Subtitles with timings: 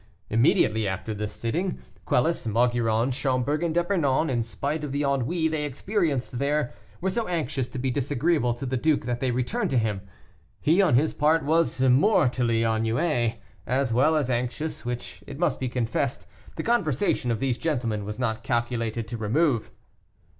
[0.31, 5.63] Immediately after the sitting, Quelus, Maugiron, Schomberg, and D'Epernon, in spite of the ennui they
[5.63, 9.77] experienced there, were so anxious to be disagreeable to the duke that they returned to
[9.77, 10.01] him.
[10.59, 13.35] He, on his part, was mortally ennuyé,
[13.67, 16.25] as well as anxious, which, it must be confessed,
[16.55, 19.69] the conversation of these gentlemen was not calculated to remove.